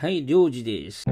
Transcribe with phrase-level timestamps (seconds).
[0.00, 1.04] はい、りょうじです。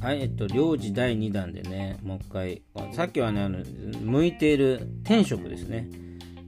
[0.00, 2.62] はい、えっと、領事第2弾でね、もう一回、
[2.92, 3.64] さっきはね、あの
[4.00, 5.88] 向いている転職ですね。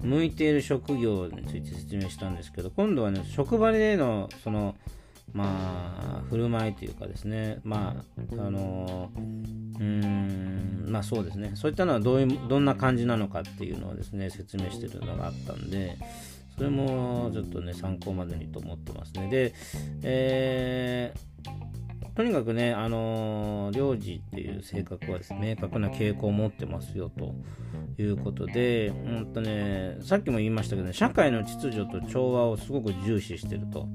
[0.05, 4.77] 向いている職業について説明したんですけど、今度はね、職場での、その、
[5.33, 8.05] まあ、振る舞いというかですね、ま
[8.39, 15.97] あ、あのー、うん、まあそうですね、そういったのはどういう、どんな感じなのかっていうのをですね、説明してるのがあったんで、
[16.57, 19.29] それもちょっとね、参考までにと思ってますね。
[19.29, 19.53] で、
[20.03, 27.35] えー、とにかくね、あの、領事っていう性格はですね、明確な傾向を持ってますよと
[28.01, 33.89] いうことで、うんとね、さっきも言いましたけどね、社会の秩序と調和をすごく重視してると。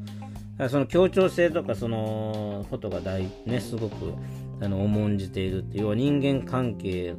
[0.67, 4.13] その協調性とかそのことが大、ね、すごく
[4.61, 7.15] あの重んじているっていう要は人間関係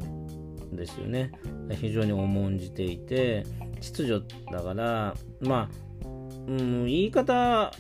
[0.73, 1.33] ですよね。
[1.81, 3.45] 非常に重んじていて
[3.81, 6.07] 秩序だからまあ、
[6.49, 7.73] うん、言い方、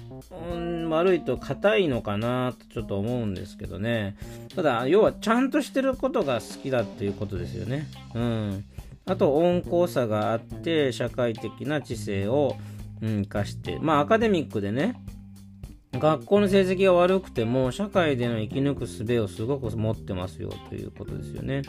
[0.52, 4.16] うん、悪いと硬いのかなとちょっと思うんですけどね。
[4.54, 7.86] ただ要はちゃんとしてることが好きだっていうことですよね。
[8.14, 8.64] うん。
[9.06, 12.56] あと温厚さがあって社会的な知性を、
[13.02, 15.02] 生かしてまあアカデミックでね
[15.92, 21.62] 学校の成績が悪くても社会での生き抜く術をすごく持ってますよということですよね。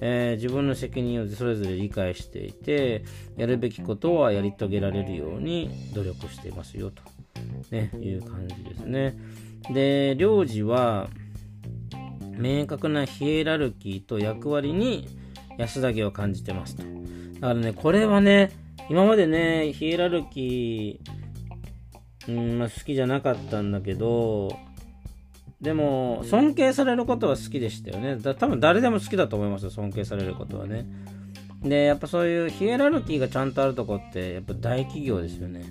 [0.00, 3.04] えー、自分の責任をそれぞれ理解していて
[3.36, 7.02] やるべきことはやり遂げられるように努力していますよと、
[7.70, 9.16] ね、いう感じですね。
[9.70, 11.08] で、領事は
[12.30, 15.06] 明確なヒエラルキーと役割に
[15.58, 16.82] 安らぎを感じてますと。
[16.82, 18.52] だからね、これはね、
[18.88, 21.19] 今までね、ヒエラルキー
[22.28, 24.50] うんまあ、好きじゃなかったんだけど
[25.60, 28.16] でも尊敬されることは好きでしたよね。
[28.16, 30.86] だ多分誰でも好きだと思いますよ尊敬されることはね。
[31.62, 35.62] でやっぱそういうヒエラルキーがちゃんとあるとこってやっぱ大企業ですよね。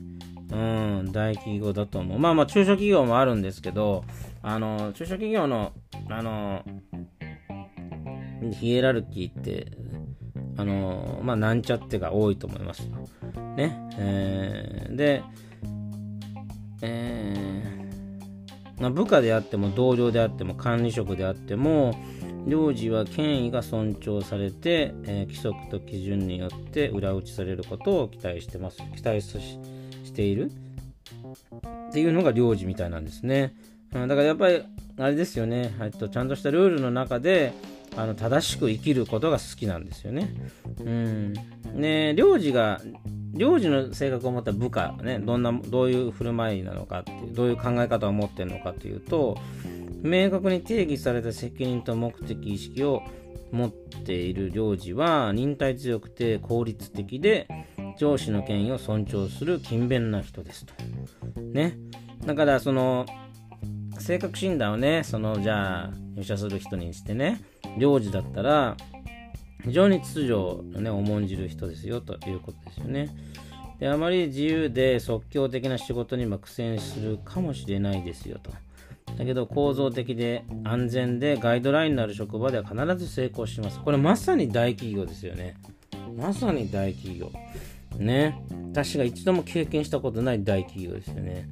[0.52, 2.20] うん大企業だと思う。
[2.20, 4.04] まあまあ中小企業もあるんですけど
[4.44, 5.74] あの中小企業の
[6.10, 6.64] あの
[8.60, 9.72] ヒエラルキーって
[10.58, 12.88] あのまあなんちゃってが多いと思います。
[13.56, 13.76] ね。
[13.98, 15.24] えー、で
[16.82, 21.94] えー、ま、部下であっても同僚であっても管理職であっても
[22.48, 28.78] 領事は権威が尊重されて、えー、規則と基準によって裏打ちされることを期待してます。
[28.96, 29.60] 期待し
[30.14, 30.52] ている。
[31.90, 33.54] っていうのが領事みたいなんですね、
[33.94, 34.64] うん、だからやっぱり
[34.98, 37.54] あれですよね、えっと、ちゃんとしたルールの中で
[38.00, 40.34] あの正しく生きることが好きなんですよね。
[40.80, 41.34] うん、
[41.74, 42.80] ね領事が
[43.34, 49.38] 領事の性格を持った部下ねどんなどういう振る舞いなのかっていうどういう考え方を持ってるのかというと
[50.02, 53.04] 明確に定義された責任と目的意識を
[53.52, 57.50] 持っている領事は忍耐強くて効率的で
[57.98, 60.74] 上司の権威を尊重する勤勉な人ですと。
[61.42, 61.78] ね。
[62.26, 63.06] だからその
[64.00, 67.42] 性格診断をねそのじゃあ入社する人にしてね
[67.80, 68.78] 領事だったら
[69.64, 73.10] 非常に秩序を、ね、重んじる人ですよということですよね。
[73.80, 78.52] であまり自由で即興的な仕事に苦戦するかもしれないですよと。
[79.18, 83.80] だけど構造的で安全でガイドラインのある職場では必ず成功します。
[83.80, 85.56] これまさに大企業ですよね。
[86.16, 87.32] まさに大企業。
[87.98, 88.42] ね。
[88.72, 91.50] 私が一度も経験したことない大企業ですよね。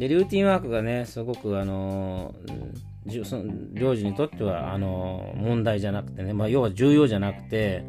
[0.00, 2.90] で、ルーティンワークがね、すごくあのー
[3.24, 7.84] その領事にとってはあの問題じゃなくてね、まあ、要は重要じゃなくて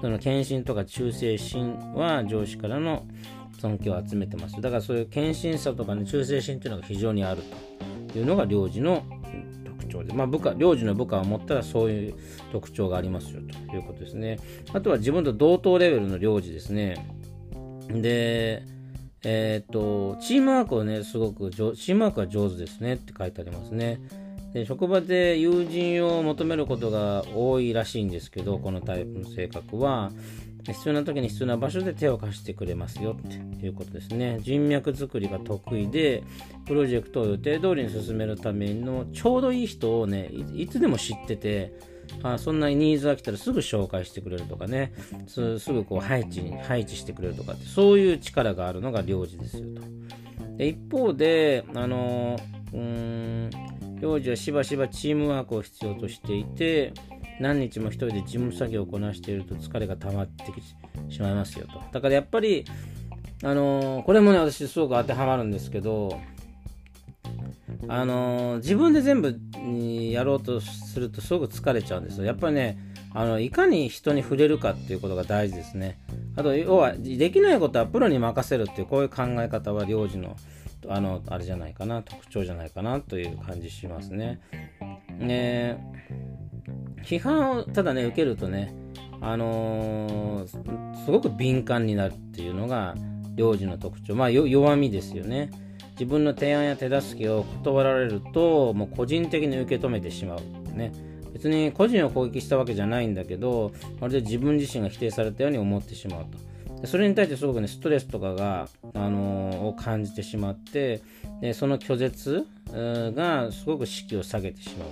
[0.00, 3.06] その献身とか忠誠心は上司からの
[3.60, 4.60] 尊敬を集めてます。
[4.60, 7.42] だからそういう献身さとかね忠誠心っていうのが非常にある
[8.12, 9.04] というのが領事の
[9.64, 12.14] 特徴で、まあ、部下領事の部下を持ったらそういう
[12.50, 13.40] 特徴がありますよ
[13.70, 14.38] ということですね。
[14.72, 17.06] あとは自分と同等レベルの領事ですね。
[17.88, 18.64] で
[19.24, 24.00] えっ、とチームワークをねすごくチームワークは上手ですねって書いてありますね。
[24.52, 30.12] で職場で友人を求めることが多いらしいんですけどこのタイプの性格は。
[30.64, 34.38] 必要な時に必要な場所で手を貸してくれますよっていうことですね。
[34.42, 36.22] 人脈作りが得意で
[36.66, 41.72] プロジェクトを予定通りに進めるためのちょうどいい人をねいつでも知ってて
[42.22, 44.92] あそんなにニーズが来たらすぐ紹介してくれるとかね。
[45.26, 49.82] すぐこう配置に配置してくれるとかってそういう力があるのが領事ですよと。
[50.56, 52.38] で一方であの
[52.72, 53.50] うーん
[54.00, 56.92] 幼児はしばしばチームワークを必要としていて
[57.40, 60.44] 何日も一人で事務作業をこなしていると疲れが溜まって
[61.08, 61.80] しまいますよと。
[61.92, 62.64] だからやっぱり
[63.44, 66.20] あの、これもね私すごく当てはまるんですけど
[67.88, 69.38] あのー、自分で全部
[70.10, 72.78] やろうとするとすごく疲れちゃうんですよやっぱりね
[73.14, 75.98] あのいかに人に触れるかっていうことが大事ですね。
[76.34, 80.36] あと要はできないことはプロに任せるっていうこういう考え方は領事の
[80.88, 84.40] あのあれじゃないかな特徴じゃないかなという感じしますね。
[85.18, 85.78] ね
[87.04, 88.74] 批判をただね受けるとね
[89.20, 92.94] あのー、すごく敏感になるっていうのが
[93.34, 95.50] 領事の特徴まあ弱みですよね。
[95.92, 100.40] 自分の提案や手助けを断られるともう個人的に受け止めてしまう。
[100.76, 100.92] ね。
[101.32, 106.26] 別に個人を攻撃したわけじゃないんだけどまるで自分自身が否定されたように思ってしまう
[106.80, 106.86] と。
[106.86, 111.00] それに対してすごくねストレスとかが、あのー、を感じてしまって
[111.40, 114.88] でその拒絶がすごく士気を下げてしまう。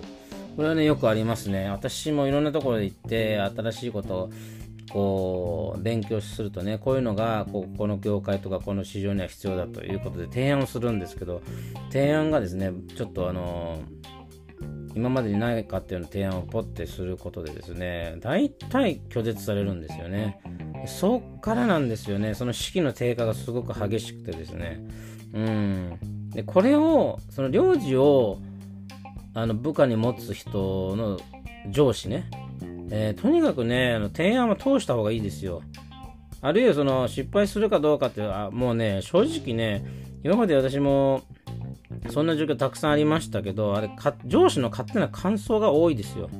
[0.57, 1.69] これはねよくありますね。
[1.69, 4.31] 私もいろんなところで行って新しいことを
[4.93, 11.43] こう勉強するとねこういうのがここの業界とかこの市場には必要だということで提案をするんですけど
[11.91, 13.81] 提案がですねちょっとあの
[14.95, 20.41] 今までにないかっていうような提案をポッてすることでですね、大体拒絶されるんですよね。
[20.87, 24.85] そっからなんですよね、その士気の低下がすごく激しくてですね。
[25.33, 25.99] うん。
[26.31, 28.39] で、これを、その領事を
[29.35, 31.19] あの部下に持つ人の
[31.71, 32.29] 上司ね、
[32.91, 35.63] えー、とにかくね、あの提案は通した方がいいですよ。
[36.43, 39.85] あるいはその失敗するかどうかってあもうね、正直ね、
[40.25, 41.23] 今まで私も
[42.11, 43.91] そんな状況たくさんありましたけど、あれ、
[44.27, 46.31] 上司の勝手な感想が多いですよ。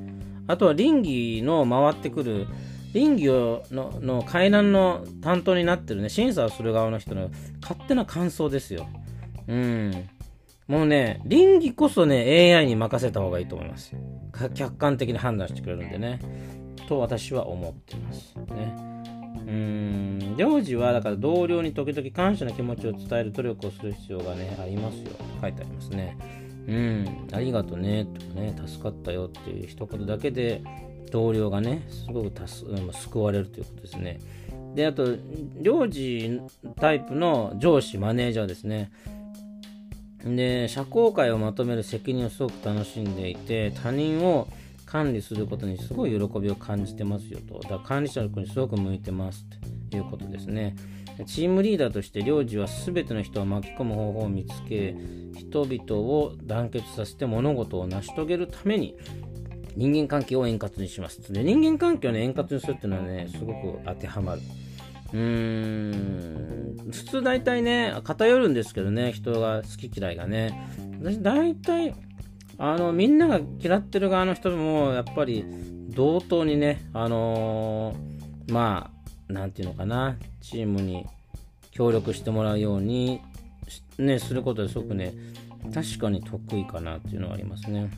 [0.47, 2.47] あとは倫理の回ってくる、
[2.93, 7.31] 倫理のの会談の担当になってるね、審査をする側の人の
[7.61, 8.89] 勝手な感想ですよ。
[9.47, 10.09] うん。
[10.71, 13.93] もうね、倫理こそね、AI に任せた方がいいと思います。
[14.55, 16.21] 客観的に判断してくれるんでね。
[16.87, 18.37] と私は思ってます。
[18.37, 18.73] ね。
[19.47, 25.11] うーん、領事はだから同僚に時々感謝の気持ちを伝える努力をする必要がね、ありますよ。
[25.43, 26.17] 書いてありますね。
[26.69, 30.63] うん、ありがとね、とかね、助かったよっていう一言だけで、
[31.11, 34.21] 同僚がね、すごくす、うん、救われるということですね。
[34.77, 35.17] で、あと、
[35.61, 36.41] 領事
[36.77, 38.93] タイプの上司、マネージャーですね。
[40.25, 44.49] で、社交界をまとめる責任をすごく楽しんでいて、他人を
[44.87, 47.61] 管理することにすごい喜びを感じてますよと。
[47.61, 49.47] だから管理者の子にすごく向いてます
[49.91, 50.75] ということですね。
[51.27, 54.97] チームリーダーとして領事は全ての人を巻き込む方法を見つけ、
[55.37, 58.97] 人々を団結させて物事を成し遂げるために
[59.77, 61.33] 人間関係を円滑にします。
[61.33, 64.41] で人間関係を、ね、円滑にするっていうのはね、すごく当てはまる。
[65.13, 70.69] うーん普通大体ね、偏るんですけどね、人が好き嫌いがね。
[71.03, 71.95] 私大体
[72.59, 75.47] あのみんなが嫌ってる側の人もやっぱり
[75.89, 78.91] 同等にね、あのー、ま
[79.29, 81.07] あ、なんていうのかな、チームに
[81.71, 83.23] 協力してもらうように、
[83.99, 85.15] ね、することですごくね、
[85.73, 87.91] 確かに得意かなっていうのはありますね。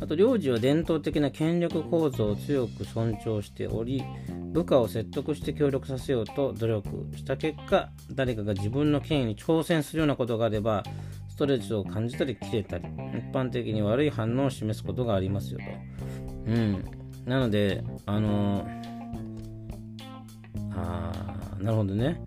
[0.00, 4.02] あと、領事は伝統的な権力構造を強く尊重しており、
[4.54, 10.84] 部下を説得して協力させようと努力した結果、誰かが自分の権威に挑戦するようなことがあれば、
[11.28, 12.84] ストレスを感じたり切れたり、
[13.18, 16.52] 一般的に悪い反応を示すことがありますよと。
[16.52, 16.84] うん。
[17.26, 18.82] なので、あのー、
[20.76, 22.22] あなるほどね。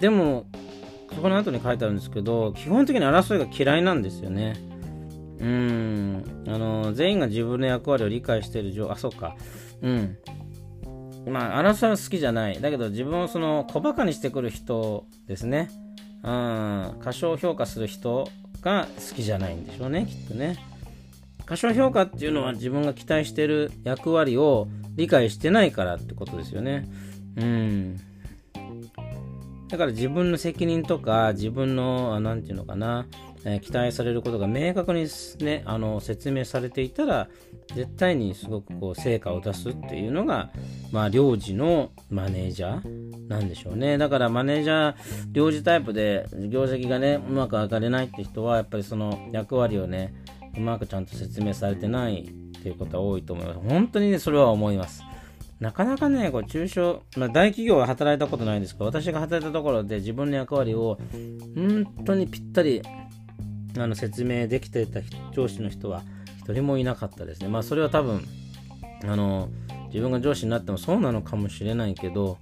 [0.00, 0.46] でも、
[1.12, 4.54] そこの後に書いてあるんですけど、基本的に争いが嫌いなんですよね。
[5.40, 6.44] うん。
[6.46, 9.34] あの、全員が自分の役割を理解している状、あ、そっか。
[9.82, 10.16] うん。
[11.26, 12.60] まあ、争いは好きじゃない。
[12.60, 15.70] だけど、自分をその小馬鹿にしてくる人ですね。
[16.22, 18.28] うん、過小評価する人
[18.62, 20.58] が好きじゃないんでしょうね、きっとね。
[21.46, 26.88] 過小評価っていうのは自分が期待してる役割を理解してないからってことですよね。
[27.36, 27.96] うん。
[29.68, 33.06] だから自分の責任とか自分の、何て言うのかな、
[33.44, 35.06] え、期待されることが明確に
[35.40, 37.28] ね、あの、説明されていたら、
[37.74, 40.50] 絶対にすごくこう、成果を出すっていうのが、
[40.92, 43.96] まあ、領事のマネージャーなんでしょうね。
[43.96, 44.96] だから、マネージャー、
[45.32, 50.12] 領事タイプで、業績がね、うまく上がれないって人は、やっぱりその役割をね、
[50.56, 53.60] うまくちゃんと説明されてないっていうことは多いと思います。
[53.60, 55.02] 本当にね、それは思います。
[55.60, 60.98] なかなかね、こう中小、まあ、大企業は働いたことないんですけど、私が働いたところで自分の役割を
[61.54, 62.80] 本当にぴったり
[63.78, 65.00] あの説明できていた
[65.32, 66.02] 上司の人は
[66.38, 67.48] 一人もいなかったですね。
[67.48, 68.22] まあそれは多分、
[69.04, 69.48] あの、
[69.88, 72.38] 自分が上司になってもそうなのかもしれないけど、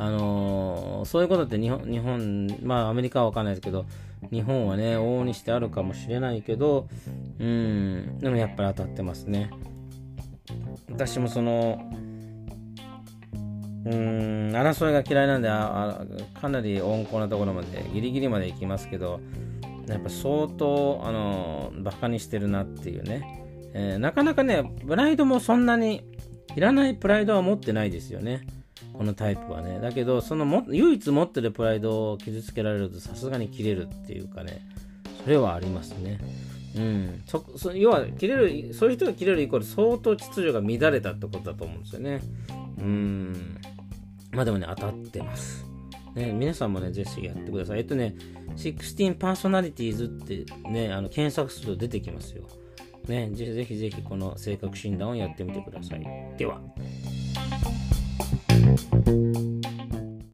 [0.00, 3.86] あのそういうことって日本、日本、まあアメリカはわかんないですけど、
[4.30, 6.88] 日本はね、往々にしてあるかもしれないけど、
[7.38, 9.50] うん、でもやっぱり当たってますね。
[10.90, 11.80] 私もその、
[13.84, 16.04] うん、争いが嫌いなんであ
[16.40, 19.20] かなり温厚なところまで、ギリギリまで行きますけど、
[19.92, 26.02] やっぱ相当、あの、バカにしてるなっていうね、えー、なかなかね、プライドもそんなに
[26.56, 28.46] いらないプライドは持ってないですよね。
[28.92, 29.78] このタイプはね。
[29.80, 34.60] だけど、そのも唯一持ってるプライドを傷つけられるとさすがに切れるっていうかね、
[35.22, 36.18] それはありますね。
[36.76, 42.20] うん、そそ要は切れるそういう人が切れるイコール相当秩序が乱れたってことだと思うんですよね。
[42.78, 43.58] うん
[44.32, 45.64] まあでもね当たってます。
[46.18, 47.78] ね、皆さんもね、ぜひやってください。
[47.78, 48.14] えっとね、
[48.56, 52.42] 16パーソナリティーズってね、あの検索すると出てきますよ。
[53.06, 56.04] ね、ぜひぜひこの性格診断をやってみてください。
[56.36, 56.60] では。